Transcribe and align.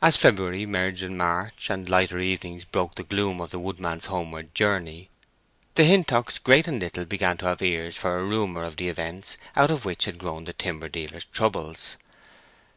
As 0.00 0.16
February 0.16 0.64
merged 0.64 1.02
in 1.02 1.16
March, 1.16 1.68
and 1.68 1.88
lighter 1.88 2.20
evenings 2.20 2.64
broke 2.64 2.94
the 2.94 3.02
gloom 3.02 3.40
of 3.40 3.50
the 3.50 3.58
woodmen's 3.58 4.06
homeward 4.06 4.54
journey, 4.54 5.10
the 5.74 5.82
Hintocks 5.82 6.38
Great 6.38 6.68
and 6.68 6.78
Little 6.78 7.04
began 7.04 7.36
to 7.38 7.46
have 7.46 7.60
ears 7.60 7.96
for 7.96 8.16
a 8.16 8.22
rumor 8.24 8.62
of 8.62 8.76
the 8.76 8.88
events 8.88 9.36
out 9.56 9.72
of 9.72 9.84
which 9.84 10.04
had 10.04 10.18
grown 10.18 10.44
the 10.44 10.52
timber 10.52 10.88
dealer's 10.88 11.24
troubles. 11.24 11.96